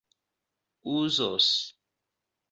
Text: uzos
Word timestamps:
uzos 0.93 1.49